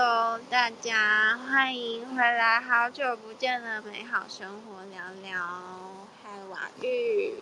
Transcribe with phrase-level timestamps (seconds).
[0.00, 5.44] Hello，大家欢迎回来，好久不见的美好生活聊聊。
[6.22, 7.34] 嗨，瓦玉。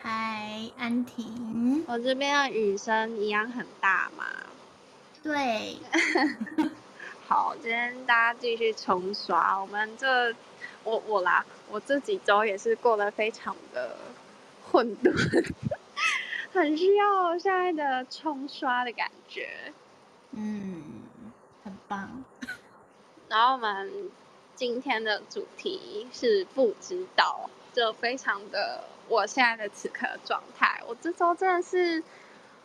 [0.00, 1.84] 嗨，安婷。
[1.86, 4.24] 我这边的雨声一样很大嘛？
[5.22, 5.76] 对。
[7.28, 9.60] 好，今天大家继续冲刷。
[9.60, 10.34] 我们这，
[10.82, 13.96] 我我啦，我这几周也是过得非常的
[14.68, 15.52] 混沌，
[16.52, 19.72] 很需要现在的冲刷的感觉。
[20.32, 20.91] 嗯，很
[23.28, 24.10] 然后我们
[24.54, 30.82] 今天的主题是不知道，就非常的我现在的此刻的状态。
[30.86, 32.02] 我这周真的是，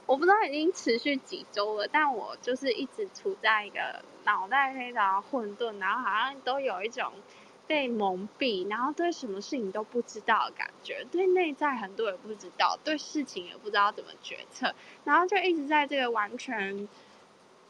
[0.05, 7.13] 我不知道已经持续几周了，但我就是一直处在一个脑袋非常混沌，然后好像都有一种
[7.65, 16.89] 被蒙蔽，然后对什么事情都不知道的感觉，对内在很多也不知道，对事情也不知道怎么决策，然后就一直在这个完全。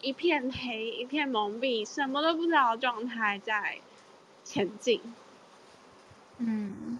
[0.02, 3.80] 一片黑，一片蒙蔽，什么都不知道的状态在
[4.44, 5.02] 前进。
[6.38, 7.00] 嗯，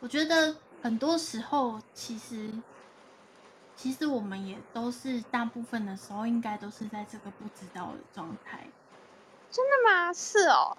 [0.00, 2.50] 我觉得很多时候，其实，
[3.74, 8.68] 其实我们也都是大部分的时候，应该都是在这个不知道的状态。
[9.50, 10.12] 真的吗？
[10.12, 10.76] 是哦，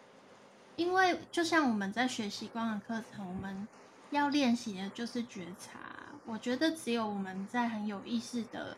[0.77, 3.67] 因为就像我们在学习光的课程，我们
[4.11, 5.79] 要练习的就是觉察。
[6.25, 8.77] 我觉得只有我们在很有意识的。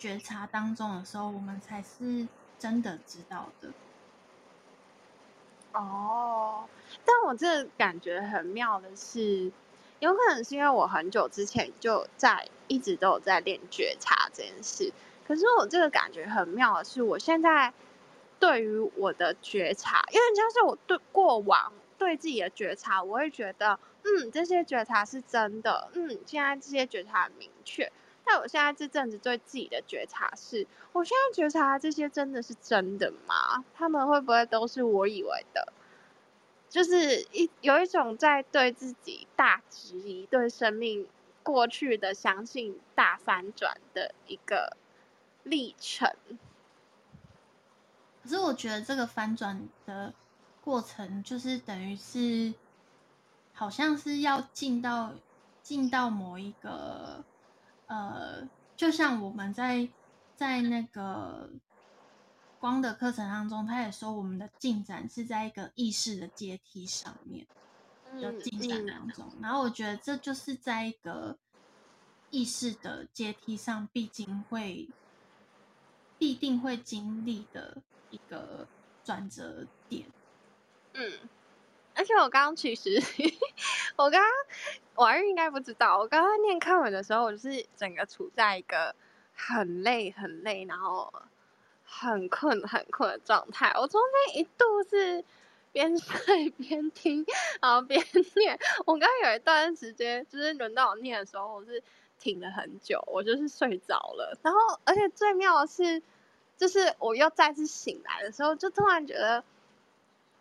[0.00, 2.26] 觉察当中的时候，我们才是
[2.58, 3.68] 真的知道的。
[5.72, 6.64] 哦，
[7.04, 9.52] 但我这感觉很妙的是，
[10.00, 14.92] 有可能是因为我很久之前就在一直都有在练觉察这件事。
[15.28, 17.72] 可是我这个感觉很妙的是，我现在
[18.40, 27.92] 对于我的觉察，因为像是我对过往对自己的觉察，我会觉得，嗯，这些觉察是真的，嗯，现在这些觉察很明确。
[28.32, 33.64] 那我现在这阵子对自己的觉察是，我现在觉察这些真的是真的吗？
[33.74, 35.72] 他们会不会都是我以为的？
[36.68, 41.08] 就是一有一种在对自己大质疑，对生命
[41.42, 44.76] 过去的相信大翻转的一个
[45.42, 46.08] 历程。
[48.22, 50.14] 可是我觉得这个翻转的
[50.62, 52.54] 过程，就是等于是，
[53.52, 55.14] 好像是要进到
[55.64, 57.24] 进到某一个。
[57.90, 59.88] 呃，就像我们在
[60.36, 61.50] 在那个
[62.60, 67.44] 光的课程当中，他也说我们的进展是在一个意识的阶梯上面
[68.20, 69.26] 的进展当中。
[69.32, 71.36] 嗯嗯、然后我觉得这就是在一个
[72.30, 74.88] 意识的阶梯上，必经会
[76.16, 77.78] 必定会经历的
[78.10, 78.68] 一个
[79.02, 80.06] 转折点。
[80.92, 81.10] 嗯。
[81.94, 83.02] 而且我刚刚其实，
[83.96, 84.30] 我刚刚
[84.94, 88.94] 瓦玉应该不知道，我刚刚念课文的时候，我就是整个处在一个
[89.34, 91.12] 很累、很累，然后
[91.84, 93.72] 很困、很困的状态。
[93.76, 95.24] 我中间一度是
[95.72, 97.26] 边睡边听，
[97.60, 98.02] 然后边
[98.36, 98.58] 念。
[98.86, 101.82] 我刚刚有一段时间，就是轮到我念的时候，我是
[102.18, 104.38] 挺了很久，我就是睡着了。
[104.42, 106.02] 然后，而且最妙的是，
[106.56, 109.44] 就是我又再次醒来的时候，就突然觉得。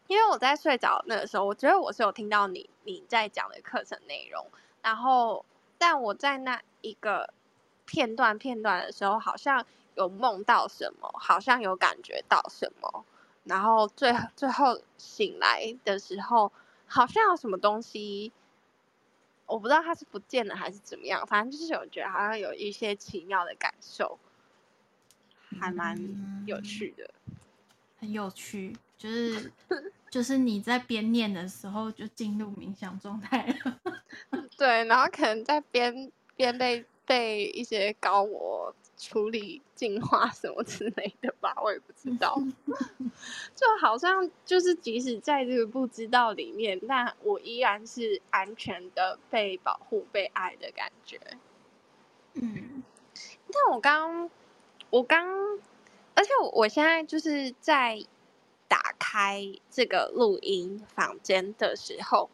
[0.09, 4.43] 因为我在睡着那个时候，我觉得我是有听到你你在讲的课程内容，
[4.81, 5.45] 然后
[5.77, 7.31] 但我在那一个
[7.85, 13.05] 片段片段的时候，好像有梦到什么，好像有感觉到什么，
[13.43, 16.51] 然后最最后醒来的时候，
[16.87, 18.31] 好像有什么东西，
[19.45, 24.17] 我不知道它是不见了还是怎么样，反正就是有觉得好像有一些奇妙的感受，
[25.61, 25.95] 还蛮
[26.47, 27.35] 有趣的，嗯，
[27.99, 28.75] 很有趣。
[28.97, 29.49] 就是
[30.09, 33.79] 就是你在边念的时候就进入冥想状态了，
[34.57, 42.41] 对，然后可能在边边被被一些高我处理净化什么之类的吧，我也不知道，
[43.55, 51.19] 就好像就是即使在这个不知道里面，但我依然是安全的被保护、被爱的感觉。
[52.33, 52.83] 嗯，
[53.51, 54.29] 但我刚
[54.89, 55.27] 我刚，
[56.15, 58.03] 而且我我现在就是在。
[58.69, 62.30] 打开这个录音房间的时候，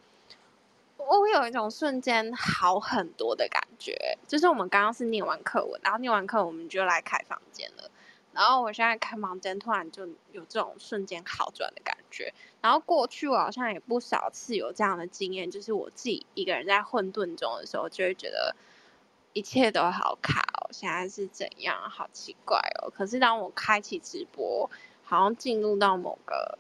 [0.98, 4.18] 我有一种瞬间好很多的感觉。
[4.28, 7.90] 就是我们刚刚是念完课文，然后念完课我们就来开房间了。
[8.34, 12.34] 然后我现在开房间，突然就有这种瞬间好转的感觉。
[12.62, 18.54] 然后过去我好像也不少次有这样的经验，就是我自己一个人在混沌中的时候，就会觉得
[19.32, 21.90] 一切都好卡哦，现在是怎样？
[21.90, 22.92] 好奇怪哦。
[22.94, 24.70] 可是当我开启直播，
[25.06, 26.58] 好像进入到某个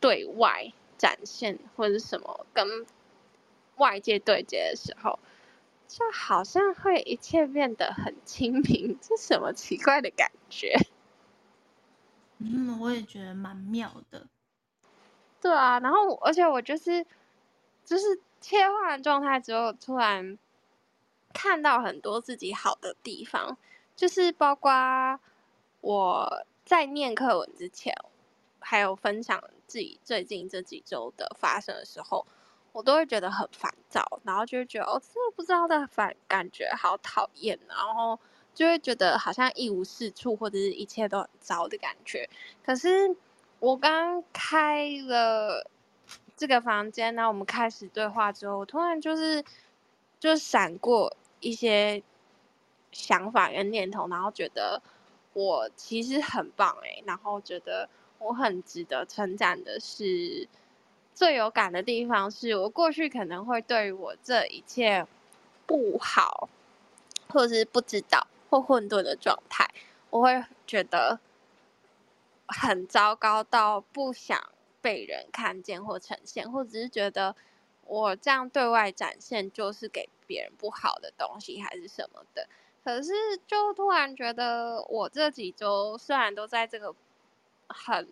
[0.00, 2.84] 对外展现或者什么跟
[3.76, 5.18] 外界对接的时候，
[5.88, 10.74] 就好像会一切变得很清明， 这什么奇怪的感觉？
[12.38, 14.26] 嗯，我也觉得蛮妙的。
[15.40, 17.04] 对啊，然后而且我就是
[17.84, 20.38] 就是切换状态之后，突然
[21.32, 23.56] 看到很多自己好的地方，
[23.96, 25.18] 就是包括
[25.80, 27.94] 我在念课文之前，
[28.60, 32.26] 还有分享自己最近这几周的发生的时候。
[32.74, 38.18] 我都会觉得很烦躁，然后就会觉得哦，真的不知道的反感觉好讨厌，然后
[38.54, 42.30] 就会觉得好像一无是处，或者是一切都很糟的感觉。
[42.64, 43.14] 可是
[43.60, 45.70] 我刚开了
[46.34, 49.44] 这个房间，然后我们开始对话之后，我突然就是
[50.18, 52.02] 就闪过一些
[52.90, 54.80] 想法跟念头，然后觉得
[55.32, 57.88] 我其实很棒诶，然后觉得
[58.18, 60.48] 我很值得称赞的是。
[61.14, 65.06] 最有感的地方是我过去可能会对于我这一切
[65.66, 66.48] 不好，
[67.28, 69.68] 或者是不知道或混沌的状态，
[70.08, 71.20] 我会觉得
[72.48, 74.42] 很糟糕到不想
[74.80, 77.36] 被人看见或呈现，或者是觉得
[77.84, 82.48] 我这样对外展现就是给别人不好的东西还是什么的。
[82.84, 83.12] 可是
[83.46, 86.94] 就突然觉得我这几周虽然都在这个
[87.68, 88.08] 很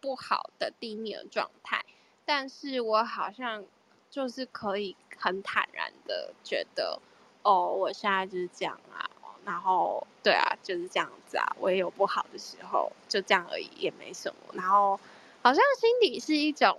[0.00, 1.84] 不好的地面状态。
[2.26, 3.62] 但是我好像
[4.10, 6.98] 就是可以很坦然的觉得，
[7.42, 9.04] 哦，我现在就是这样啊，
[9.44, 14.54] 然后对啊，就是这样子啊，我也有不好的时候，就这样而已，也没什么。
[14.54, 14.98] 然后
[15.42, 16.78] 好像心底是一种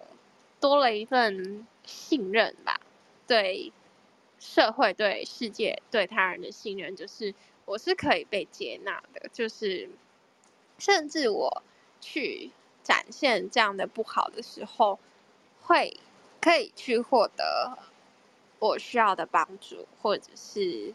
[0.59, 2.81] 多了一份信任吧，
[3.27, 3.71] 对
[4.45, 7.33] 社会、对世界、对他人的信任，就是
[7.65, 9.89] 我是可以被接纳的，就是
[10.77, 11.63] 甚至我
[12.00, 12.51] 去
[12.83, 15.00] 展现这样的不好的时候。
[15.68, 15.97] 会
[16.39, 17.75] 可以去获得
[18.59, 20.94] 我需要的帮助，或者是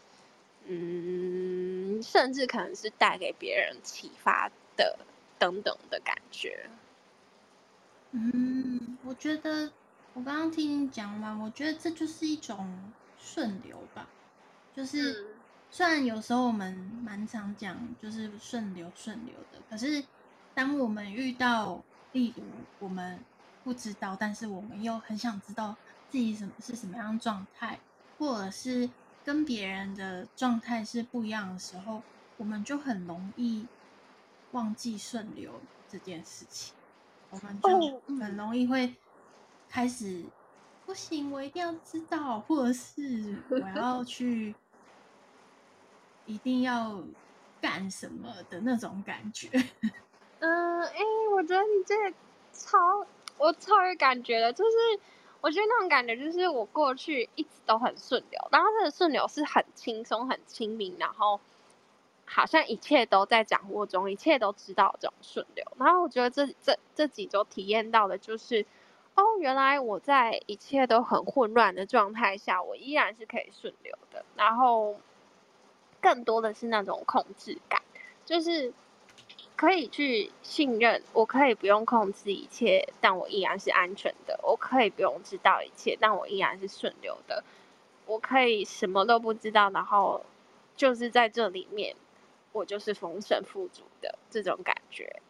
[0.65, 4.97] 嗯，甚至可能是带给别人启发的
[5.37, 6.69] 等等的感觉。
[8.11, 9.73] 嗯，我觉得
[10.13, 12.65] 我刚刚听你讲完，我觉得这就是一种
[13.21, 14.09] 顺流吧。
[14.73, 15.39] 就是、嗯、
[15.69, 16.73] 虽然有时候我们
[17.03, 20.03] 蛮常讲就是顺流顺流的，可是
[20.53, 22.43] 当我们遇到，例如
[22.79, 23.23] 我们。
[23.63, 25.75] 不知道，但是我们又很想知道
[26.09, 27.79] 自己什么是什么样状态，
[28.17, 28.89] 或者是
[29.23, 32.01] 跟别人的状态是不一样的时候，
[32.37, 33.67] 我们就很容易
[34.53, 36.73] 忘记顺流这件事情。
[37.29, 38.95] 我们就很容易会
[39.69, 40.25] 开始
[40.91, 44.53] 不行，我一定要知道，或者是我要去
[46.25, 47.01] 一定要
[47.61, 49.47] 干什么的那种感觉。
[50.39, 50.99] 嗯，哎，
[51.33, 51.95] 我觉得你这
[52.51, 53.07] 超。
[53.37, 54.71] 我超有感觉的，就是
[55.39, 61.39] 我觉得那种感觉，就是我过去一直都很顺流，然后这个顺流是很轻松、很亲民，然后
[62.25, 65.65] 好像一切都在掌握中，一切都知道这种顺流。
[65.77, 68.65] 然后我觉得这这这几周体验到的就是，
[69.15, 74.25] 哦，原来我在一切都很混乱的状态下，我依然是可以顺流的。
[74.35, 74.95] 然后
[75.99, 77.81] 更多的是那种控制感，
[78.25, 78.73] 就是。
[79.53, 84.39] 可以去信任，我可以不用控制一切，但我依然是安全的。
[84.41, 87.43] 我可以不用知道一切，但我依然是顺流的。
[88.07, 90.25] 我可以什么都不知道，然后
[90.75, 91.95] 就是在这里面，
[92.53, 94.80] 我就是丰盛富足的这种感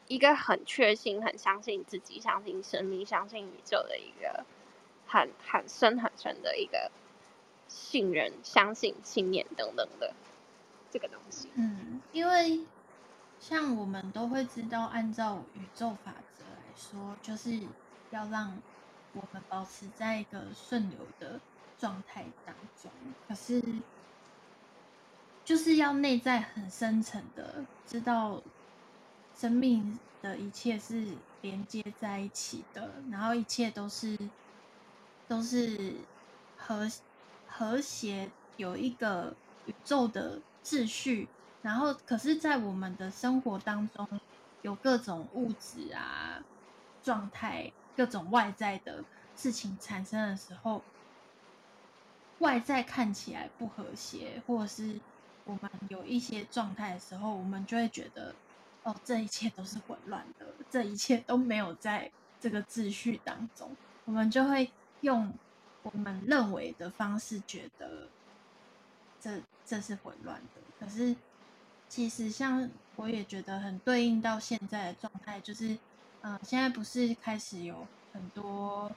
[0.07, 4.45] 一个很确信、很相信自己、相信生命、相信宇宙的一个
[5.07, 6.91] 很很深很深的一个
[7.67, 10.13] 信任、相信、信念等等的
[10.89, 11.49] 这个东西。
[11.55, 12.61] 嗯，因为。
[13.39, 17.59] 像我们都会知道，按照宇宙法则来说，就是
[18.11, 18.55] 要让
[19.13, 21.39] 我们保持在一个顺流的
[21.79, 22.91] 状态当中。
[23.27, 23.59] 可是，
[25.43, 28.43] 就是要内在很深层的知道，
[29.35, 31.07] 生命的一切是
[31.41, 34.17] 连接在一起的，然后一切都是
[35.27, 35.95] 都是
[36.57, 36.89] 和
[37.47, 39.35] 和谐，有一个
[39.65, 41.27] 宇宙的秩序。
[41.63, 44.07] 然后，可是，在我们的生活当中，
[44.63, 46.43] 有各种物质啊、
[47.03, 49.03] 状态、各种外在的
[49.35, 50.81] 事情产生的时候，
[52.39, 54.99] 外在看起来不和谐，或者是
[55.45, 58.33] 我们有一些状态的时候，我们就会觉得，
[58.83, 64.71] 哦，这一切都是混乱的，这一切都没有在这个秩序当中，我们就会
[65.01, 65.33] 用
[65.83, 68.07] 我们认为的方式觉得
[69.19, 71.15] 这这是混乱的，可是。
[71.93, 75.77] 其实，像我也觉得很对应到现在的状态，就是，
[76.21, 78.89] 嗯、现在不是开始有很多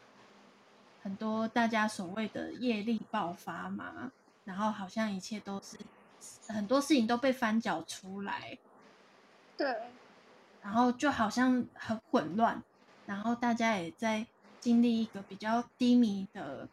[1.03, 4.13] 很多大家所谓的业力爆发嘛，
[4.45, 5.77] 然后好像一切都是
[6.47, 8.57] 很多事情都被翻搅出来。
[9.57, 9.73] 对，
[10.63, 12.63] 然后就好像很混乱，
[13.07, 14.27] 然后大家也在
[14.61, 16.69] 经历一个比较低迷的，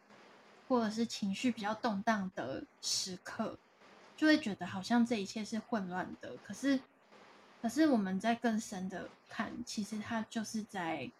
[0.68, 3.56] 或者是情绪比较动荡的时刻，
[4.16, 6.36] 就会觉得好像这一切是混乱的。
[6.44, 6.80] 可是，
[7.60, 11.10] 可是我们在更深的看，其实它就是在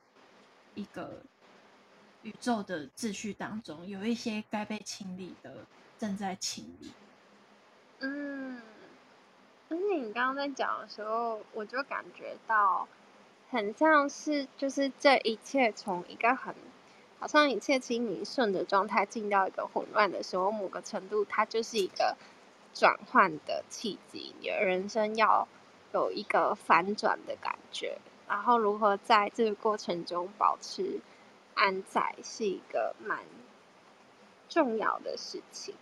[0.75, 1.23] 一个
[2.23, 5.67] 宇宙的秩序当中，有一些该被清理的
[5.99, 6.93] 正在清理。
[8.01, 8.61] 嗯。
[9.73, 12.87] 而且你刚刚在讲的时候，我就感觉到，
[13.51, 16.55] 很像是就是这一切从一个很，
[17.19, 22.19] 好像一切清明顺的状态，进到一个混乱的时候，某个程度它就是一个
[22.75, 24.35] 转换的契机。
[24.43, 25.49] 你的人生要
[25.95, 27.97] 有一个反转的感觉，
[28.29, 31.01] 然后如何在这个过程中保持
[31.55, 33.21] 安在，是一个蛮
[34.51, 35.75] 重要的事情。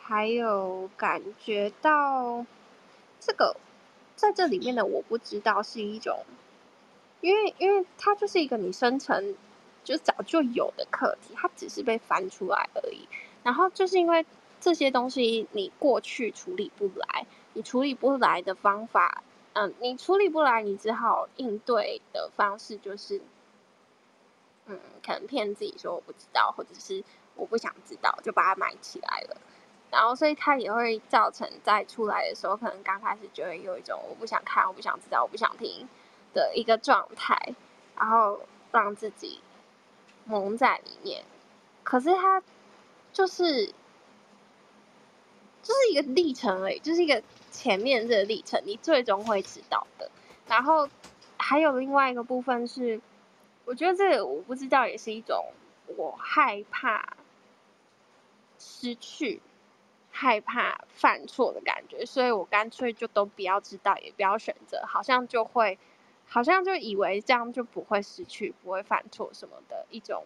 [0.00, 2.46] 还有感觉到。
[3.26, 3.56] 这个
[4.14, 6.24] 在这里面的我不知道是一种，
[7.20, 9.34] 因为因为它就是一个你生成
[9.82, 13.08] 就早就有的课题，它只是被翻出来而已。
[13.42, 14.24] 然后就是因为
[14.60, 23.20] 这些东西你过去处理不来，你处理不来的方法，嗯，你处理不来，你只好应对的方式就是，
[24.66, 27.02] 嗯，可能骗自己说我不知道，或者是
[27.34, 29.36] 我不想知道，就把它埋起来了。
[29.96, 35.88] 然后，所以它也会造成在出来的时候，可能刚开始就会有一种我不想看、我不想知道、我不想听
[36.34, 37.54] 的一个状态，
[37.96, 38.38] 然后
[38.72, 39.40] 让自己
[40.26, 41.24] 蒙在里面。
[41.82, 42.42] 可是它
[43.10, 43.68] 就是
[45.62, 50.10] 就是一个历程而已，就是一个前面这个历程，你最终会知道的。
[50.46, 50.86] 然后
[51.38, 53.00] 还有另外一个部分是，
[53.64, 55.42] 我觉得这个我不知道，也是一种
[55.86, 57.16] 我害怕
[58.58, 59.40] 失去。
[60.18, 65.78] 害怕犯错的感觉，所以我干脆就都不要知道，也不要选择，好像就会，
[66.26, 70.24] 好像就以为这样就不会失去，不会犯错什么的一种，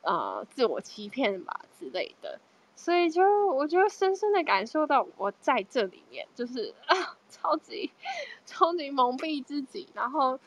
[0.00, 2.40] 呃，自我欺骗吧之类的。
[2.74, 7.90] 所以就我就深深的感受到，我在这里面就是啊，超级
[8.46, 10.40] 超级蒙蔽自己，然后，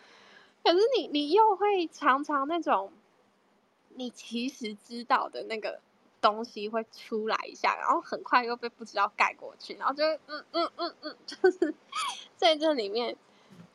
[0.63, 2.91] 可是你你又会常常那种，
[3.89, 5.79] 你其实知道的那个。
[6.23, 11.75] 东西会出来一下，然后很快又被不知道盖过去，然后就嗯嗯嗯嗯， 就是
[12.37, 13.17] 在这里面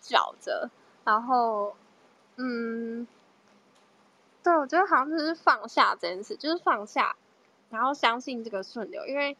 [0.00, 0.70] 搅着，
[1.04, 1.76] 然后
[2.36, 3.06] 嗯，
[4.42, 7.16] 对，我觉得好像就是放下这件事，就是放下，
[7.68, 9.36] 然后相信这个顺流，因为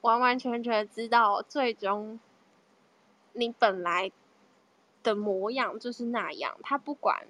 [0.00, 2.18] 完完全全知道最终
[3.34, 4.10] 你本来
[5.04, 7.28] 的模样就是那样，他不管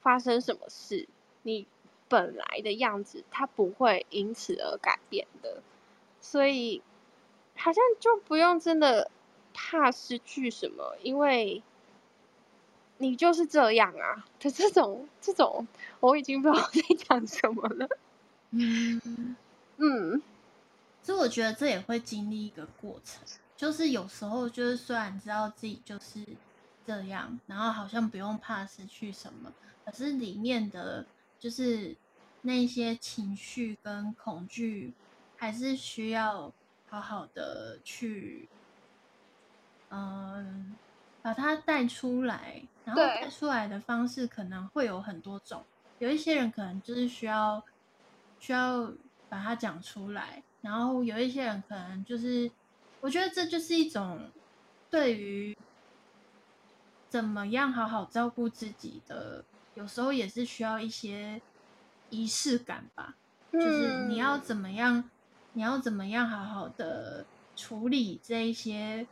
[0.00, 1.06] 发生什么事，
[1.42, 1.66] 你。
[2.14, 5.64] 本来的样子，它不会因此而改变的，
[6.20, 6.80] 所以
[7.56, 9.10] 好像就不用真的
[9.52, 11.60] 怕失去什么，因为
[12.98, 14.24] 你就是这样啊。
[14.38, 15.66] 的这种这种，
[15.98, 17.88] 我已经不知道在讲什么了。
[18.50, 19.36] 嗯
[19.78, 20.22] 嗯，
[21.02, 23.24] 所以我觉得这也会经历一个过程，
[23.56, 26.24] 就是有时候就是虽然知道自己就是
[26.86, 29.52] 这样，然后好像不用怕失去什么，
[29.84, 31.04] 可是里面的。
[31.36, 31.94] 就是
[32.44, 34.94] 那些情绪跟恐惧，
[35.36, 36.52] 还是需要
[36.88, 38.48] 好好的去，
[39.88, 40.76] 嗯，
[41.20, 42.62] 把它带出来。
[42.84, 45.64] 然后带出来的方式可能会有很多种，
[45.98, 47.64] 有一些人可能就是需要
[48.38, 48.92] 需要
[49.30, 52.50] 把它讲出来，然后有一些人可能就是，
[53.00, 54.30] 我觉得这就是一种
[54.90, 55.56] 对于
[57.08, 59.42] 怎么样好好照顾自己的。
[59.74, 61.40] 有时候也是需要一些
[62.14, 63.16] 仪式感吧，
[63.50, 65.10] 嗯，就是你要怎么样，
[65.54, 69.06] 你要怎么样好好的处理这一些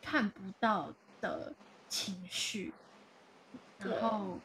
[0.00, 1.52] 看不到的
[1.88, 2.72] 情绪，
[3.78, 4.38] 然后，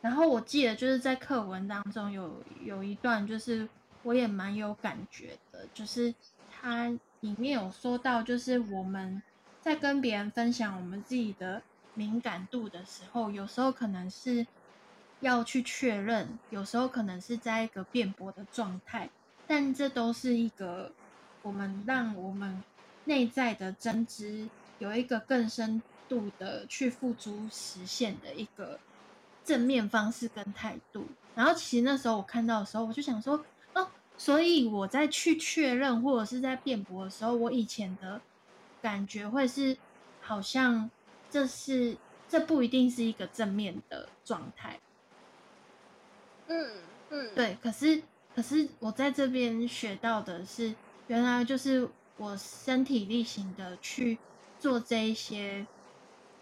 [0.00, 3.68] 然后我记得就是在课文当中有有一段，就是
[4.02, 6.12] 我也蛮有感觉的，就是
[6.50, 6.88] 它
[7.20, 9.22] 里面有说到，就是我们
[9.60, 11.62] 在跟别人分享我们自己的。
[11.98, 14.46] 敏感度的时候，有时候可能是
[15.20, 19.08] 要去确认，有时候可能是在一个辩驳的状态，
[19.46, 20.92] 但这都是一个
[21.42, 22.62] 我们让我们
[23.04, 28.78] 内在的真知有一个更深度的去付诸实现的一个
[29.44, 31.06] 正面方式跟态度。
[31.34, 33.44] 然后，其实那时候我看到的时候，我就想说，
[33.74, 38.20] 哦，所以我在去确认或者是在辩驳的时候，我以前的
[38.80, 39.76] 感觉会是
[40.20, 40.90] 好像。
[41.28, 41.96] 这是
[42.28, 44.78] 这不一定是一个正面的状态，
[46.48, 46.70] 嗯
[47.10, 47.56] 嗯，对。
[47.62, 48.02] 可是
[48.34, 50.74] 可是我在这边学到的是，
[51.06, 54.18] 原来就是我身体力行的去
[54.58, 55.66] 做这一些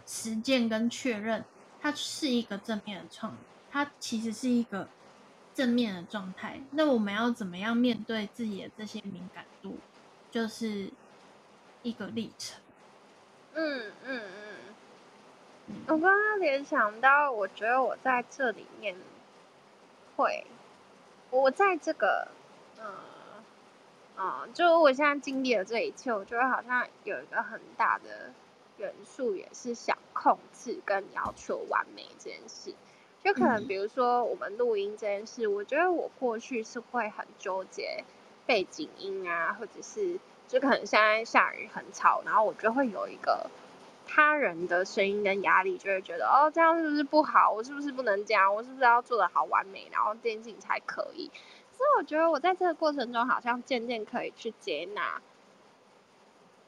[0.06, 1.44] 实践跟确认，
[1.80, 3.36] 它是一个正面的创，
[3.70, 4.88] 它其实是一个
[5.54, 6.60] 正面的状态。
[6.72, 9.78] 那我们要怎么样面对自己的这些敏感度，
[10.30, 10.90] 就是
[11.82, 12.60] 一个历程。
[13.54, 14.22] 嗯嗯
[15.68, 18.96] 嗯，我刚刚联想到，我觉得我在这里面
[20.16, 20.46] 会，
[21.30, 22.28] 我在这个，
[22.78, 22.84] 嗯、
[24.16, 28.32] 呃、啊、呃，就我现在经历了这一切，我觉得好像有一个很大的。
[28.76, 32.74] 元素也是想控制跟要求完美这件事，
[33.22, 38.02] 就可能比如说我们录音这件事，我觉得我过去是会很纠结
[38.46, 40.18] 背景音啊，或者是
[40.48, 43.48] 就可能现在下雨很吵，然后我就会有一个
[44.14, 47.50] 他人的声音跟压力，就会觉得哦，这样是不是不好？
[47.50, 48.54] 我是不是不能这样？
[48.54, 51.28] 我是不是要做得好完美，然后电竞才可以？
[51.72, 55.20] 所以我觉得我在这个过程中好像渐渐可以去接纳。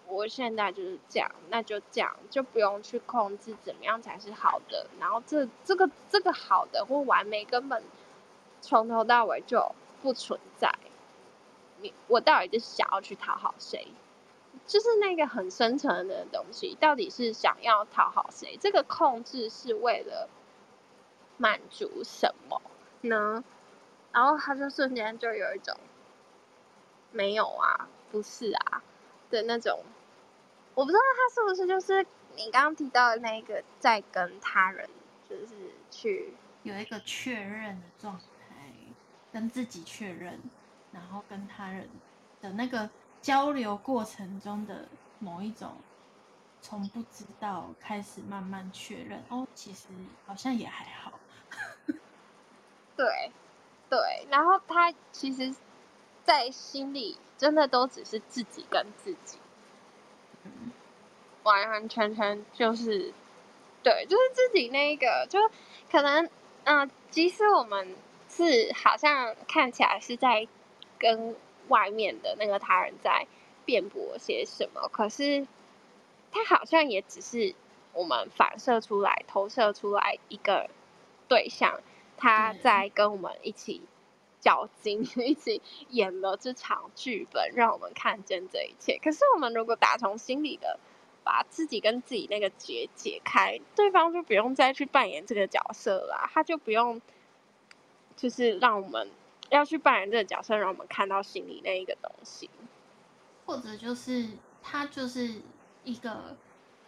[0.09, 4.89] 我现在就是这样，那就这样，就不用去控制怎么样才是好的。
[4.99, 7.81] 然后这这个这个好的或完美，根本
[8.61, 9.73] 从头到尾就
[10.03, 10.75] 不存在。
[11.81, 13.87] 你我到底是想要去讨好谁？
[14.67, 18.57] 就是那个很深层的东西，到底是想要讨好谁？
[18.61, 20.29] 这个控制是为了
[21.37, 22.61] 满足什么
[23.03, 23.45] 呢？
[24.13, 25.77] 然后他就瞬间就有一种
[27.13, 28.83] 没有啊，不是啊
[29.31, 29.85] 的那种。
[30.75, 34.89] 我不知道他是不是就是你刚刚提到的那个，在跟他人
[35.29, 35.55] 就是
[35.91, 38.73] 去有一个确认的状态，
[39.33, 40.41] 跟自己确认，
[40.93, 41.89] 然后跟他人
[42.41, 42.91] 的那个
[43.27, 44.87] 交流过程中的
[45.19, 45.73] 某一种，
[46.63, 49.89] 从不知道开始慢慢确认，哦，其实
[50.25, 51.19] 好像也还好。
[52.97, 53.33] 对，
[53.91, 53.99] 对，
[54.31, 55.53] 然后他其实，
[56.23, 59.39] 在心里真的都只是自己跟自己。
[61.43, 63.13] 完完全全就是，
[63.83, 65.41] 对，就是自己那一个，就
[65.91, 66.25] 可能，
[66.63, 67.97] 嗯、呃，即使我们
[68.29, 70.47] 是好像看起来是在
[70.97, 71.35] 跟
[71.69, 73.27] 外面的那个他人在
[73.65, 75.47] 辩驳些什么，可是
[76.33, 77.55] 他好像也只是
[77.93, 80.71] 我们反射出来、投射出来一个
[81.29, 81.81] 对象，
[82.17, 83.83] 他在跟我们一起
[84.41, 88.99] 较劲， 一起演了这场剧本，让我们看见这一切。
[89.03, 90.79] 可是我们如果打从心里的。
[91.29, 97.03] 把自己跟自己那个结解开，对方就不用再去扮演这个角色啦，他就不用，
[98.17, 99.11] 就是让我们
[99.51, 102.51] 要去扮演这个角色，让我们看到心里那一个东西，
[103.45, 104.29] 或者就是
[104.63, 105.41] 他就是
[105.85, 106.37] 一个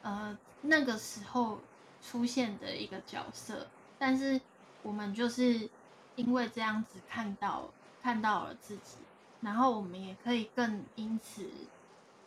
[0.02, 1.58] 呃那个时候
[2.02, 3.66] 出现的一个角色，
[3.98, 4.40] 但是
[4.82, 5.68] 我们就是
[6.16, 7.70] 因为这样子看到
[8.02, 8.98] 看到了自己，
[9.40, 11.48] 然后我们也可以更因此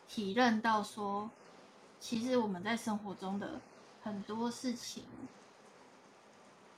[0.07, 1.29] 体认到说。
[2.03, 3.61] 其实我们在生活中的
[4.01, 5.03] 很多事情，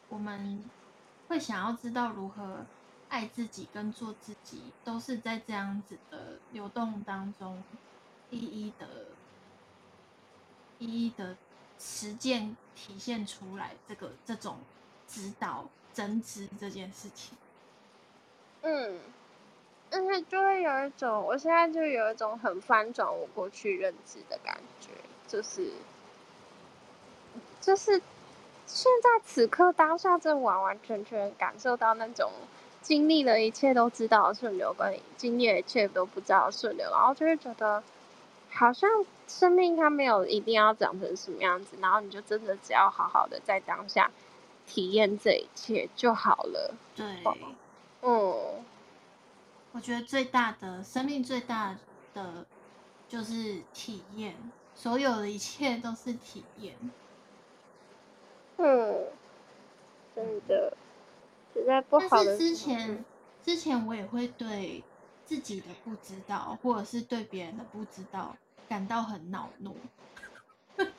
[0.10, 0.62] 我们
[1.30, 2.66] 会想要知道如何
[3.14, 7.64] 爱自己跟做自己，都是在这样子的流动当中，
[8.32, 8.88] 一一的、
[10.80, 11.38] 一一的
[11.78, 13.76] 实践体现出来。
[13.88, 14.58] 这个这种
[15.08, 17.38] 指导、真知这件事情，
[18.64, 19.00] 嗯，
[19.92, 24.90] 但是就会有一种，我现在就有一种很翻转我过去认知的感觉。
[25.28, 25.72] 就是，
[27.62, 28.02] 就是
[28.66, 32.32] 现在此刻当下，正完完全全感受到那种
[32.84, 37.82] 经历了一切都知道的顺流，跟经历了一切都不知道的顺流，然后就会觉得
[38.52, 38.88] 好像
[39.28, 44.12] 生命它没有一定要长成什么样子，然后你就真的只要好好的在当下
[44.68, 46.76] 体验这一切就好了。
[46.96, 47.06] 对，
[48.02, 48.64] 嗯，
[49.72, 51.78] 我觉得最大的生命最大
[52.14, 52.46] 的
[53.08, 54.36] 就是体验。
[54.76, 56.74] 所有的一切都是体验。
[58.58, 59.06] 嗯，
[60.16, 60.76] 真的，
[61.54, 62.26] 实在不好的。
[62.26, 63.06] 但是之前，
[63.44, 64.84] 之前我也会对
[65.26, 68.36] 自己的不知道，或者是对别人的不知道
[68.68, 69.76] 感到很恼怒。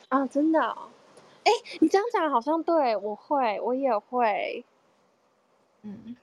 [0.09, 0.89] 啊，真的哦？
[1.43, 4.65] 哎，你这样讲好像对，我会，我也会。
[5.81, 6.15] 嗯，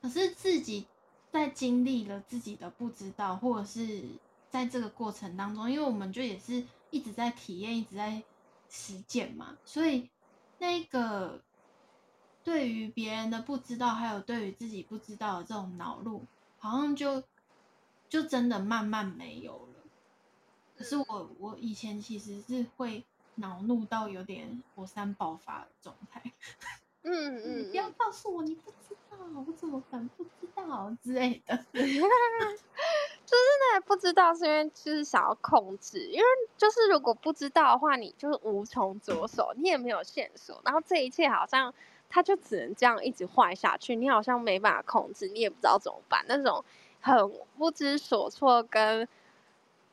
[0.00, 0.86] 可是自己
[1.30, 4.02] 在经历了自己的不知道，或者是。
[4.50, 8.22] 在这个过程当中，因为我们就也是一直在体验，一直在
[8.70, 10.08] 实践嘛，所以
[10.56, 11.38] 那个
[12.44, 16.24] 对于别人的不知道，还有对于自己不知道的这种恼怒，
[16.58, 17.22] 好像就
[18.08, 19.84] 就真的慢慢没有了。
[20.76, 23.04] 可是我我以前其实是会
[23.36, 26.22] 恼怒到有点火山爆发的状态。
[27.02, 31.56] 嗯嗯，你不要告诉我你不知道，我怎么敢不知道之类的。
[31.72, 31.80] 就
[33.36, 36.24] 是那不知道是因为就是想要控制，因为
[36.56, 41.72] 就是如果不知道的话，你就是无从着手，你也没有线索，然后这一切好像
[42.08, 46.64] 他就只能这样一直坏下去，你好像没办法控制，你也不知道怎么办，那种
[47.00, 47.16] 很
[47.56, 49.06] 不知所措，跟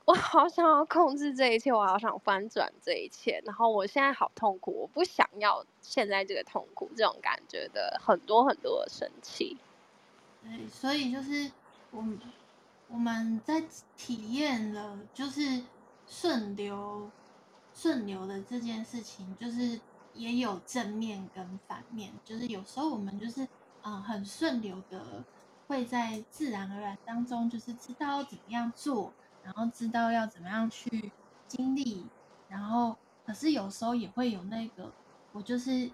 [0.05, 9.57] 我好想要控制这一切，我好想翻转这一切，然后我现在好痛苦，我不想要现在这个痛苦，这种感觉的很多很多的生气。
[10.41, 11.51] 对，所以就是
[11.91, 12.19] 我们。
[12.87, 13.63] 我们在
[13.97, 15.63] 体验了就是
[16.07, 17.09] 顺流，
[17.73, 19.79] 顺流的这件事情，就是
[20.15, 22.11] 也有正面跟反面。
[22.23, 23.47] 就是有时候我们就是
[23.83, 25.23] 嗯很顺流的，
[25.67, 31.11] 会在自然而然当中，就是知道怎么样做，然后知道要怎么样去
[31.47, 32.07] 经历，
[32.49, 34.91] 然后可是有时候也会有那个
[35.31, 35.91] 我就是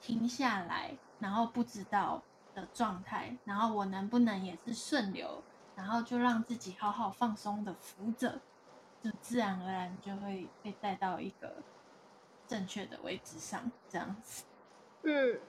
[0.00, 2.22] 停下来，然后不知道。
[2.56, 5.42] 的状态，然后我能不能也是顺流，
[5.74, 8.40] 然后就让自己好好放松的浮着，
[9.02, 11.62] 就自然而然就会被带到一个
[12.46, 14.44] 正确的位置上，这样子。
[15.02, 15.40] 嗯，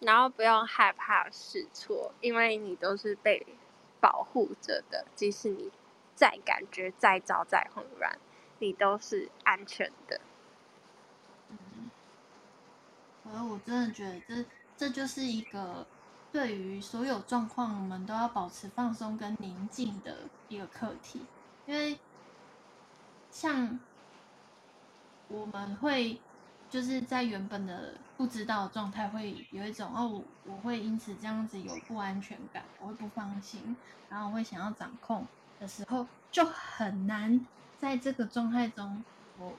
[0.00, 3.46] 然后不用害怕试错，因为你都是被
[4.00, 5.70] 保护着的，即使你
[6.14, 8.18] 再感觉再糟再混乱，
[8.58, 10.20] 你都是安全的。
[11.50, 11.90] 嗯，
[13.26, 14.44] 而我真的觉得这
[14.76, 15.86] 这就是一个。
[16.32, 21.26] 对于所有状况，我们都要保持放松跟宁静的一个课题，
[21.66, 21.98] 因为
[23.30, 23.78] 像
[25.28, 26.18] 我们会
[26.72, 33.76] 就是在原本的不知道状态，会有一种哦，我会因此这样子有不安全感，我会不放心，
[34.08, 35.26] 然后我会想要掌控
[35.60, 37.46] 的时候，就很难
[37.78, 39.04] 在这个状态中，
[39.38, 39.52] 我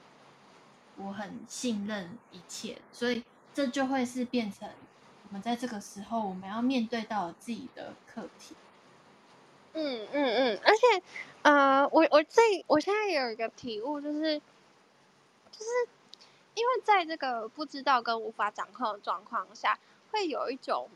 [0.97, 3.23] 我很信任一切，所以
[3.53, 4.67] 这就会是变成。
[5.29, 8.55] 我们在这个时候，我们要面对到自己的课题。
[9.73, 11.03] 嗯嗯嗯，而且，
[11.43, 15.65] 呃，我我这我现在有一个体悟，就是，就是
[16.55, 19.79] 因为在这个不知道跟无法掌控的状况下，
[20.11, 20.89] 会有一种，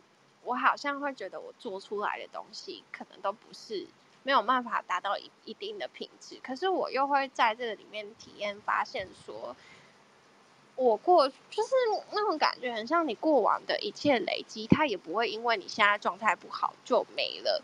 [0.44, 3.88] 我好像会觉得我做出来的东西可能都不是
[4.24, 9.56] 没有办法达到一一定的品质，可是我又会在这个里面体验发现说。
[10.80, 11.72] 我过就是
[12.12, 17.64] 那种感觉，很像你过往的一切累积，它也不会因为你现在状态不好就没了，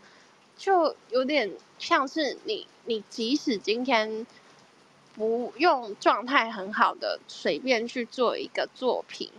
[0.56, 4.26] 就有点像是你，你即使今天
[5.14, 9.30] 不用状态很好的随便去做一个作品，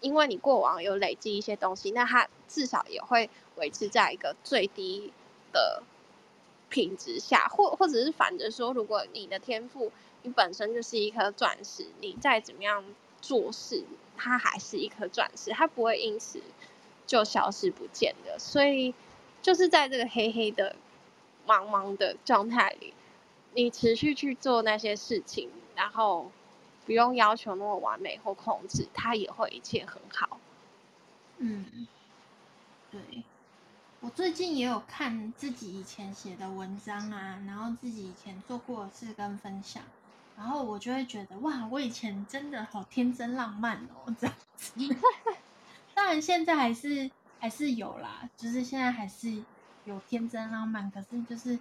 [0.00, 5.12] 因为你过往有累积一些东西，那它至少也会维持在一个最低
[5.52, 5.82] 的
[6.68, 12.84] 品质下，或或者是反着说，如果你的天赋你本身就是一颗钻石，你再怎么样。
[13.20, 13.82] 做事，
[14.16, 16.40] 它还是一颗钻石，它不会因此
[17.04, 18.38] 就消失不见的。
[18.38, 18.94] 所以，
[19.42, 20.76] 就是在这个黑黑的、
[21.44, 22.94] 茫茫的状态里，
[23.54, 26.30] 你持续去做那些事情，然后
[26.86, 30.38] 不用要求那么完美或控制，它也会一切很好。
[31.38, 31.86] 嗯，
[32.90, 33.00] 对。
[34.00, 39.82] 我最近也有看自己以前写的文章啊，然后自己以前做过的事跟分享。
[40.36, 44.72] 然后我就会觉得哇，我以前真的好天真浪漫哦，这样子。
[45.94, 49.42] 当然现在还是还是有啦，就是现在还是
[49.84, 51.58] 有天真浪漫，可是就是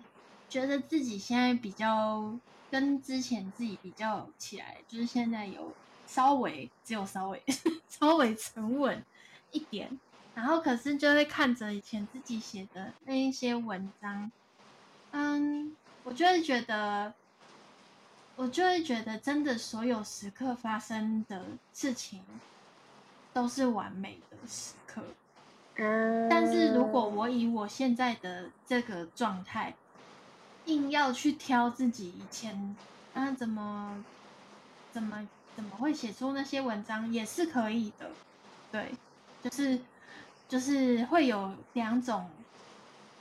[0.49, 2.33] 觉得自己现在比较
[2.69, 5.73] 跟之前自己比较起来，就是现在有
[6.05, 7.41] 稍微只有稍微
[7.89, 9.03] 稍微沉稳
[9.51, 9.99] 一点。
[10.35, 14.31] 然后可是就会看着以前自己写的那一些文章，
[15.11, 17.13] 嗯，我就会觉得。
[18.39, 22.21] 我就会觉得，真的所有时刻发生的事情
[23.33, 25.01] 都是完美的时刻。
[25.77, 29.73] 嗯，但是如果我以我现在的这个状态，
[30.67, 32.75] 硬要去挑自己以前，
[33.13, 34.03] 啊，怎么
[34.93, 38.11] 怎么怎么会写出那些文章，也是可以的。
[38.71, 38.93] 对，
[39.43, 39.81] 就是
[40.47, 42.29] 就是会有两种，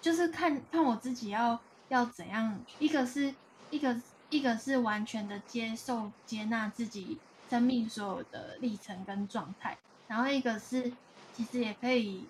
[0.00, 3.34] 就是看看我自己要要怎样，一个是
[3.70, 3.96] 一个。
[4.28, 7.16] 一个是完全的接受、接纳自己
[7.48, 9.78] 生命所有的历程跟状态，
[10.08, 10.92] 然后一个是
[11.32, 12.26] 其实也可以，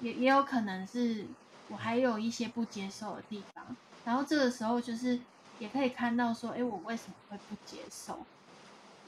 [0.00, 1.24] 也也有可能是
[1.68, 3.59] 我还有一些不接受的地方，
[4.04, 5.18] 然后这个时候就是
[5.58, 8.18] 也可以看到说，哎，我为什么会不接受？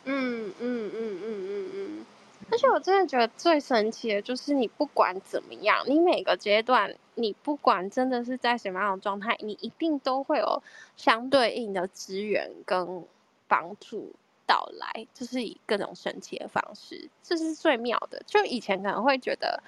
[0.04, 2.06] 嗯嗯嗯嗯嗯嗯。
[2.50, 10.62] 而且我真的觉得最神奇的就是，你不管怎么样，你每个阶段，你不管真的是在什么样的状态，你一定都会有
[10.96, 13.04] 相对应的资源跟
[13.46, 14.12] 帮助
[14.44, 18.20] 到来，就是以各种神奇的方式，这是最妙的。
[18.26, 19.62] 就以前可能会觉得，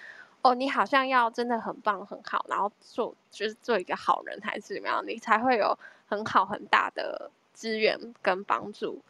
[0.44, 9.00] 哦，你好像要真的很棒很好，然后做就是做一个好人还是怎么样，你才会有很好很大的资源跟帮助。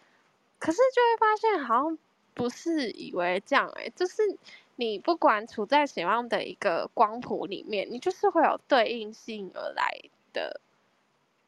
[0.60, 1.98] 可是就会发现，好像
[2.34, 4.22] 不是以为这样哎、就是
[4.76, 10.60] 你不管处在什么样的一个光谱里面，你就是会有对应性而来的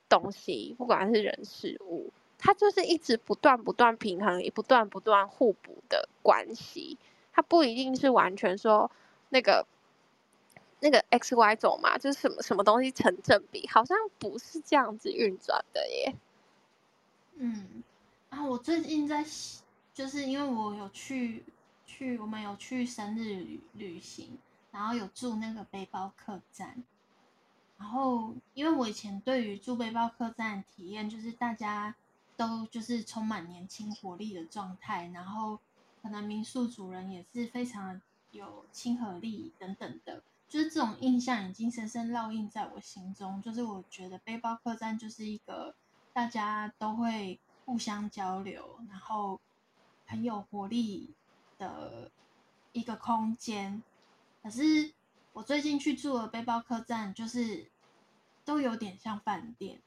[0.08, 2.12] 东西，不管是人事物。
[2.38, 6.98] 它就是一直不断不断平衡，也不断不断互补的关系。
[7.32, 8.90] 它不一定是完全说
[9.30, 9.64] 那个
[10.80, 16.14] 那个 x y 轴嘛，就是什么什么东西成正比，好像不是这样子运转的耶。
[17.36, 17.82] 嗯，
[18.30, 19.24] 啊，我最近在，
[19.92, 21.44] 就是因为我有去
[21.86, 24.38] 去，我们有去生日旅旅行，
[24.70, 26.82] 然后有住那个背包客栈。
[27.78, 31.94] 然后，因为我以前对于住背包客栈体验，就是大家。
[32.38, 35.58] 都就是充满年轻活力的状态，然后
[36.02, 37.98] 可能民宿主人也是非常
[38.30, 43.40] 有亲和力等等的，就是这种印象已经深深烙印在我心中。
[43.42, 45.74] 就是我觉得背包客栈就是一个
[46.12, 49.40] 大家都会互相交流，然后
[50.06, 51.14] 很有活力
[51.58, 52.10] 的
[52.72, 53.82] 一个空间。
[54.42, 54.92] 可是
[55.32, 57.70] 我最近去住的背包客栈，就是
[58.44, 59.80] 都有点像饭店，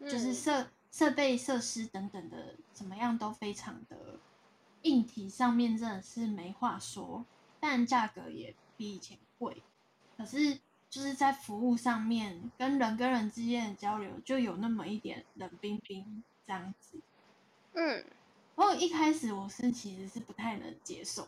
[0.00, 0.68] 就是设。
[0.94, 4.20] 设备设施等等的怎么样都非常的
[4.82, 7.26] 硬体上面真的是没话说，
[7.58, 9.62] 但价格也比以前贵。
[10.16, 16.98] 可是就是在服务上面，跟人跟人之间的交流就有那么一点冷冰冰这样子。
[17.72, 18.04] 嗯，
[18.56, 21.26] 然后一开始我是其实是不太能接受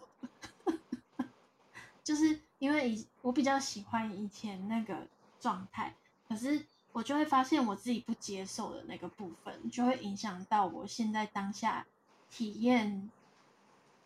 [0.66, 0.74] 的，
[2.04, 5.06] 就是因为以我比较喜欢以前那个
[5.40, 5.94] 状态，
[6.28, 6.64] 可是。
[6.92, 11.86] 我就会发现我自己不接受的那个部分，就会影响到我现在当下
[12.30, 13.10] 体验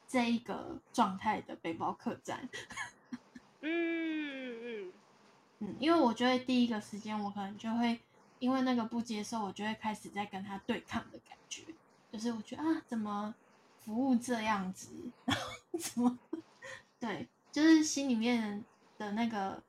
[0.09, 2.49] 这一个状态的背包客栈。
[3.61, 4.93] 嗯嗯
[5.59, 8.01] 嗯，因为我觉得第一个时间我可能就会
[8.39, 11.63] 因为那个不接受，我就会开始在跟他对抗的感觉，
[12.11, 13.35] 就是我觉得啊，怎么
[13.85, 14.89] 服务这样子，
[15.27, 16.19] 然后怎么
[16.99, 18.65] 对，就是心里面
[18.97, 19.63] 的那个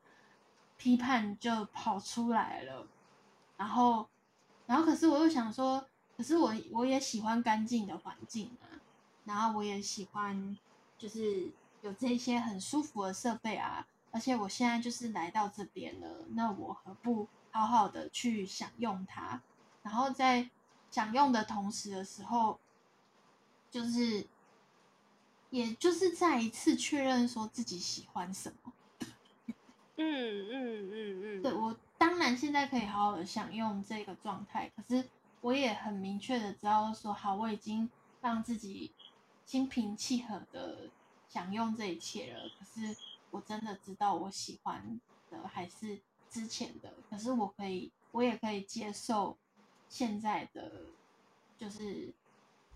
[0.78, 2.88] 批判就跑出来了。
[3.58, 4.08] 然后，
[4.66, 5.86] 然后可是我又想说，
[6.18, 8.66] 可是我我也喜欢干净的环境啊，
[9.26, 10.58] 然后我也喜欢
[10.98, 19.42] 就是有这些很舒服的设备啊，而且我现在就是来到这边了，那我何不好好的去享用它？
[19.84, 20.50] 然后在
[20.92, 22.60] 享用的同时的时候，
[23.70, 24.28] 就是
[25.50, 28.74] 也就是再一次确认说自己喜欢什么。
[29.98, 30.06] 嗯
[30.50, 31.76] 嗯嗯嗯，对我。
[31.98, 34.72] 当然，现在可以好好的享用这个状态。
[34.76, 35.08] 可是，
[35.42, 37.88] 我也很明确的知道说，好，我已经
[38.22, 38.92] 让自己
[39.46, 40.90] 心平气和的
[41.32, 42.50] 享用这一切了。
[42.60, 42.98] 可是，
[43.30, 46.94] 我真的知道我喜欢的还是之前的。
[47.10, 49.38] 可是，我可以，我也可以接受
[49.88, 50.88] 现在的，
[51.58, 52.14] 就是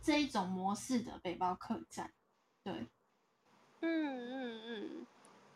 [0.02, 2.14] 这一种模式的背包客栈。
[2.64, 2.88] 对，
[3.82, 5.08] 嗯嗯嗯，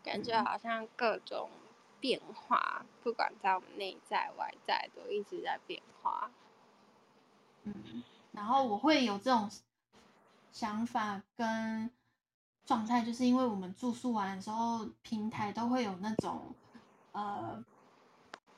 [0.03, 1.49] 感觉好像各种。
[2.01, 6.31] 变化，不管在我们内在外在，都一直在变化。
[7.63, 9.51] 嗯，然后我会有这种
[10.53, 11.91] 想法跟
[12.69, 16.53] 状态，就是因为我们住宿完的时候，平台都会有那种
[17.13, 17.65] 呃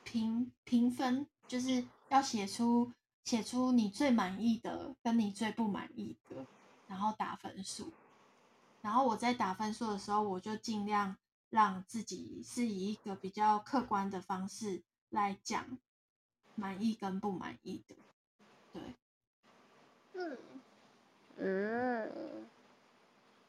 [0.04, 2.92] 评评分，就是要写出
[3.24, 6.44] 写出你最满意的跟你最不满意的，
[6.86, 7.90] 然后打分数。
[8.82, 11.16] 然后我在打分数的时候，我就尽量。
[11.52, 15.76] 让自己是以一个比较客观的方式来讲
[16.54, 17.94] 满意跟不满意的，
[18.72, 18.94] 对，
[20.14, 20.38] 嗯
[21.36, 22.48] 嗯，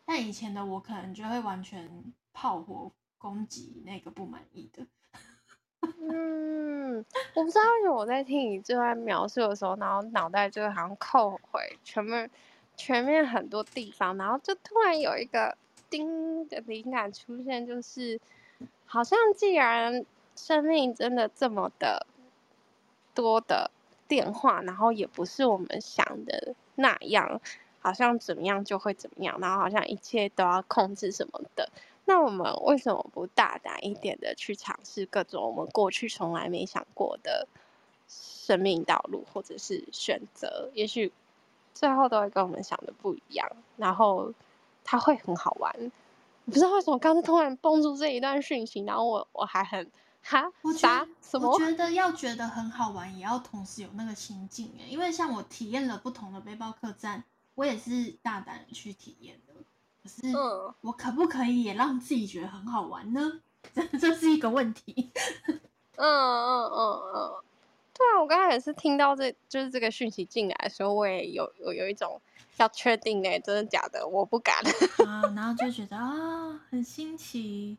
[0.05, 4.85] 但以前的我可能就会完全炮火攻击那个不满意的，
[5.99, 7.03] 嗯，
[7.35, 12.29] 我不知道为什么我在听你这段描述的时候，然后脑袋就好像扣回全面
[12.75, 15.57] 全面很多地方，然后就突然有一个。
[15.89, 18.19] 叮的灵感出现，就是
[18.87, 20.03] 好像既然
[20.35, 22.07] 生命真的这么的
[23.13, 23.69] 多的
[24.07, 27.39] 变化，然后也不是我们想的那样，
[27.83, 31.69] 好像怎么样就会怎么样，然后好像一切都要控制什么的。
[32.05, 37.47] 那我们为什么不大胆一点的去尝试各种我们过去从来没想过的
[38.07, 40.71] 生命道路，或者是选择？
[40.73, 41.11] 也许
[41.75, 44.33] 最后都会跟我们想的不一样，然后。
[44.85, 45.73] 它会很好玩，
[46.43, 49.89] 不知道为什么刚才突然蹦出这一段讯息，然后我我还很
[50.21, 51.49] 哈啥什么？
[51.49, 57.23] 我觉 得要觉得很好玩，也要同时有那个心境诶，因为像我体验了不同的背包客栈，
[57.55, 59.53] 我也是大胆去体验的。
[60.03, 60.35] 可是，
[60.81, 63.39] 我可不可以也让自己觉得很好玩呢？
[63.73, 65.11] 这这是一个问题。
[65.95, 67.43] 嗯嗯嗯嗯，
[67.93, 72.19] 对啊，我刚才也是听到这就是这个讯息进来的时候，我也有有有一种
[72.57, 74.05] 要确定哎，真的假的？
[74.05, 74.57] 我不敢
[75.07, 77.77] 啊，然后就觉得啊，很新奇，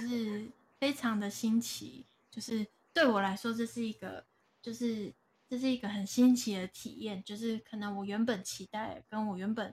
[0.00, 0.46] 就是
[0.78, 4.24] 非常的新奇，就是对我来说，这是一个
[4.62, 5.12] 就是。
[5.48, 9.72] 这是一个很新奇的体验，就是可能我原本期待跟我原本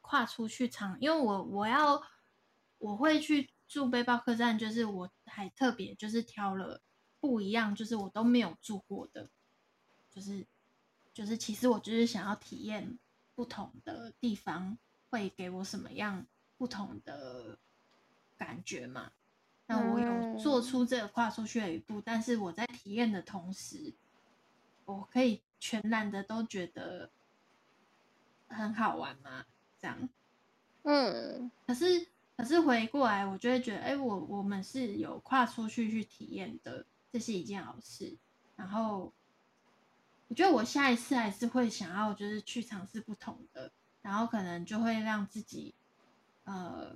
[0.00, 2.02] 跨出去尝，因为我我要
[2.78, 6.80] 我会去住背包客栈，就是我还特别就是挑了
[7.20, 9.28] 不一样，就是我都没有住过的，
[10.10, 10.46] 就是
[11.12, 12.98] 就是其实我就是想要体验
[13.34, 14.78] 不同的地方
[15.10, 17.58] 会给我什么样不同的
[18.38, 19.12] 感觉嘛。
[19.66, 23.92] 那我有做出这个跨出去的一步，但是我在体验的同时。
[24.92, 27.10] 我可以全然的都觉得
[28.48, 29.44] 很好玩吗？
[29.78, 30.08] 这样，
[30.82, 38.16] 嗯，可是可是回过来，我就会觉得，哎、欸，我我们是有跨出去去体验的，这是一件好事。
[38.56, 39.12] 然后，
[40.28, 43.70] 我觉得我下一次还是会想要，就是去尝试不同的，
[44.02, 45.74] 然后可能就会让自己
[46.44, 46.94] 呃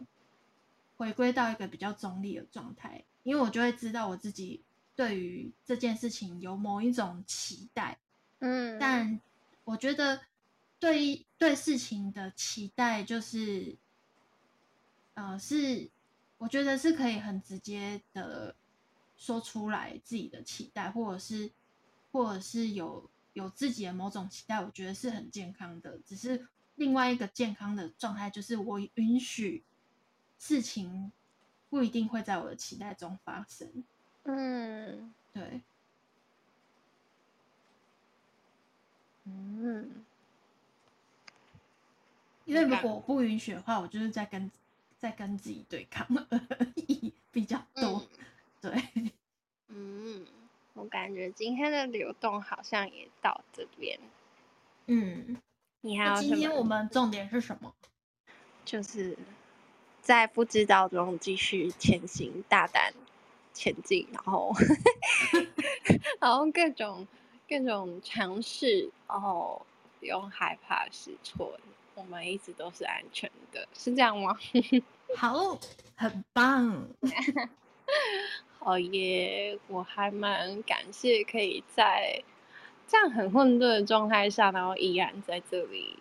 [0.96, 4.62] 回归到一个比较中立的状态，因为我就会知道我自己。
[4.96, 7.98] 对于这件事情有某一种期待，
[8.38, 9.20] 嗯，但
[9.64, 10.20] 我觉得
[10.78, 13.76] 对对事情的期待就是，
[15.14, 15.90] 呃，是
[16.38, 18.54] 我觉得是可以很直接的
[19.16, 21.50] 说出来自己的期待，或者是
[22.12, 25.98] 或者是有有自己的某种期待，我觉得是很健康的。
[26.06, 29.64] 只是另外一个健康的状态就是我允许
[30.38, 31.10] 事情
[31.70, 33.84] 不一定会在我的期待中发生。
[34.24, 35.60] 嗯，对，
[39.24, 40.04] 嗯，
[42.46, 44.50] 因为如果我不允许的话，我就是在跟
[44.98, 46.38] 在跟自己对抗 而
[46.76, 48.02] 已，比较多。
[48.02, 48.08] 嗯、
[48.60, 49.12] 对，
[49.68, 50.26] 嗯，
[50.72, 53.98] 我感觉今天的流动好像也到这边。
[54.86, 55.36] 嗯，
[55.82, 57.74] 你还有今天我们重点是什么？
[58.64, 59.18] 就是
[60.00, 62.94] 在不知道中继续前行，大胆。
[63.54, 64.52] 前进，然后，
[66.20, 67.06] 然后各种
[67.48, 69.64] 各种尝试，然后
[70.00, 71.58] 不用害怕试错，
[71.94, 74.36] 我们一直都是安全的，是这样吗？
[75.16, 75.56] 好，
[75.94, 76.88] 很棒，
[78.58, 79.56] 好耶！
[79.68, 82.22] 我还蛮感谢可以在
[82.88, 85.96] 这样很混沌的状态下，然后依然在这里，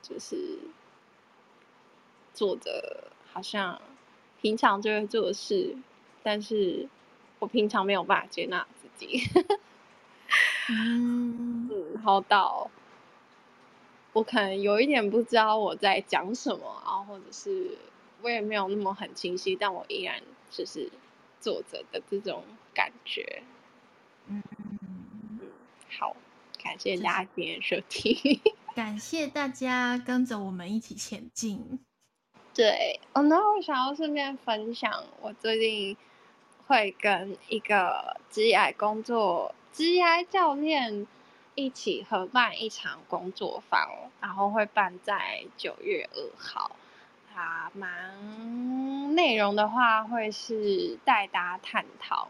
[0.00, 0.58] 就是
[2.32, 3.80] 做着好像
[4.40, 5.76] 平常就会做的事。
[6.22, 6.88] 但是
[7.38, 9.22] 我平常没有办法接纳自己，
[10.70, 12.70] 嗯， 嗯，好到
[14.12, 17.76] 我可能有一点不知道我在讲什么，然后或者是
[18.22, 20.90] 我也没有那么很清晰，但我依然就是
[21.40, 23.42] 坐着的这种感觉，
[24.28, 24.42] 嗯
[25.40, 25.40] 嗯，
[25.98, 26.14] 好，
[26.62, 28.16] 感谢大家今天收听，
[28.76, 31.80] 感谢大家跟着我们一起前进，
[32.54, 35.96] 对，哦，那我想要顺便分享我最近。
[36.66, 41.06] 会跟一个 GI 工作、GI 教练
[41.54, 43.88] 一起合办一场工作坊，
[44.20, 46.76] 然后会办在九月二号。
[47.34, 52.28] 啊蛮内容的话，会是带大家探讨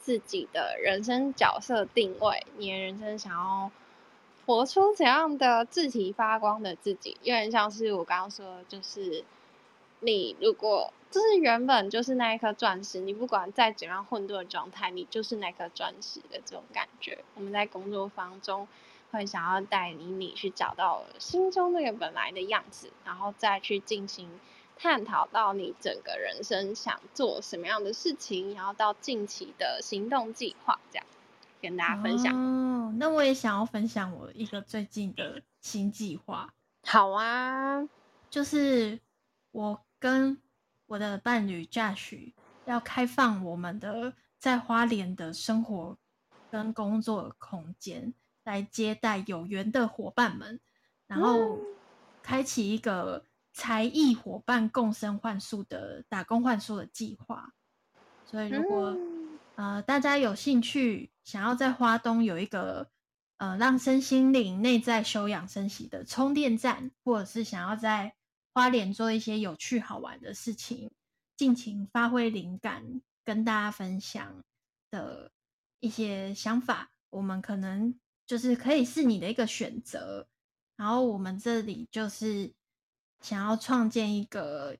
[0.00, 3.70] 自己的人生角色定位，你的人生想要
[4.44, 9.24] 活出怎样的自体发光的自己，有点像是我刚刚说，就是
[10.02, 10.92] 你如果。
[11.12, 17.22] 就是原本就是那一颗钻石，你不管再怎样混沌的状态，你就是那颗钻石的这种感觉。
[17.34, 18.66] 我们在工作坊中
[19.10, 24.40] 会想要带领你去找到心中那个本来的样子，然后再去进行
[24.78, 31.04] 探讨到你整个人生想做什么样的事情，然后到近期的行动计划，这样
[31.60, 32.34] 跟大家分享。
[32.34, 36.54] 哦，那我也想要分享我一个最近的新计划。
[36.86, 37.86] 好啊，
[38.30, 38.98] 就是
[39.50, 40.36] 我跟。
[40.86, 42.34] 我的伴侣 Josh
[42.66, 45.96] 要开放我们的在花莲的生活
[46.50, 48.12] 跟工作的空间，
[48.44, 50.60] 来接待有缘的伙伴们，
[51.06, 51.58] 然后
[52.22, 53.24] 开启一个
[53.54, 57.54] 才艺伙伴共生换宿的打工换宿的计划。
[58.26, 58.94] 所以，如果
[59.54, 62.90] 呃大家有兴趣，想要在花东有一个
[63.38, 68.14] 呃让身心灵内在修养生息的充电站，或者是想要在
[68.54, 70.90] 花莲做一些有趣好玩的事情，
[71.36, 74.44] 尽情发挥灵感，跟大家分享
[74.90, 75.30] 的
[75.80, 80.28] 一些想法，我们可能就是可以是你的一个选择。
[80.76, 82.52] 然后我们这里就是
[83.20, 84.76] 想要创建一个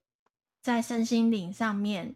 [0.61, 2.15] 在身心灵上面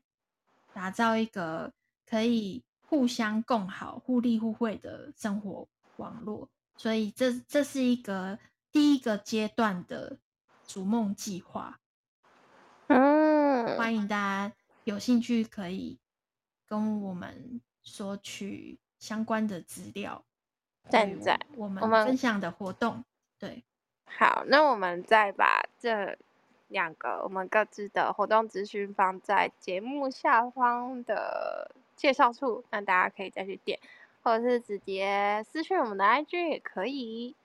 [0.73, 1.73] 打造一个
[2.05, 6.49] 可以互相共好、互利互惠的生活网络。
[6.75, 8.37] 所以这这是一个
[8.71, 10.19] 第一个阶段的
[10.67, 11.79] 逐梦计划。
[12.87, 14.53] 嗯，欢迎大家
[14.83, 15.97] 有兴趣可以
[16.67, 20.23] 跟我们索取相关的资料。
[20.89, 23.03] 现在我们分享的活动，
[23.37, 23.63] 对，
[24.05, 26.17] 好，那我们再把这
[26.69, 33.79] 两个我们各自的活动资讯放在节目下方的介绍处，让大家可以再去点，
[34.23, 37.35] 或者是直接私讯我们的 IG 也可以。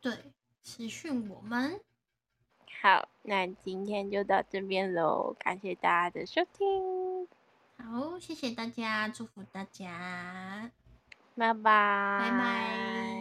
[0.00, 0.32] 对，
[0.62, 1.80] 私讯我们。
[2.80, 7.26] 好，那今天就到这边喽，感谢大家的收听。
[7.76, 10.70] 好，谢谢大家，祝福大家。
[11.36, 12.18] 拜拜。
[12.20, 13.17] 拜拜。